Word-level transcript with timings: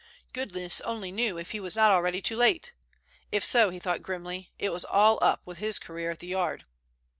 Goodness 0.33 0.81
only 0.81 1.11
knew 1.11 1.37
if 1.37 1.51
he 1.51 1.59
was 1.59 1.75
not 1.75 1.91
already 1.91 2.23
too 2.23 2.35
late. 2.35 2.71
If 3.31 3.45
so, 3.45 3.69
he 3.69 3.77
thought 3.77 4.01
grimly, 4.01 4.51
it 4.57 4.69
was 4.71 4.83
all 4.83 5.19
up 5.21 5.41
with 5.45 5.59
his 5.59 5.77
career 5.77 6.09
at 6.09 6.17
the 6.17 6.25
Yard. 6.25 6.65